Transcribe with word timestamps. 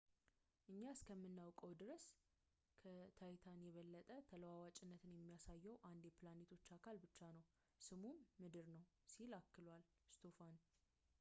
እኛ 0.71 0.79
እስከምናውቀው 0.95 1.71
ድረስ 1.81 2.03
ከታይታን 2.83 3.59
የበለጠ 3.67 4.09
ተለዋዋጭነትን 4.29 5.13
የሚያሳየው 5.17 5.75
አንድ 5.89 6.03
የፕላኔቶች 6.09 6.65
አካል 6.77 6.99
ብቻ 7.05 7.19
ነው 7.37 7.43
ስሙም 7.87 8.17
ምድር 8.43 8.67
ነው 8.77 8.81
ሲል 9.13 9.33
አክሏል 9.41 9.85
ስቶፋን 10.15 10.57